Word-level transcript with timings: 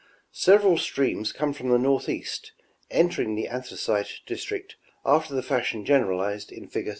Several 0.33 0.79
streams 0.79 1.31
come 1.31 1.53
from 1.53 1.69
the 1.69 1.77
northeast, 1.77 2.53
entering 2.89 3.35
the 3.35 3.47
Anthracite 3.47 4.21
district 4.25 4.75
after 5.05 5.35
the 5.35 5.43
fashion 5.43 5.85
generalized 5.85 6.51
in 6.51 6.67
fig. 6.67 6.89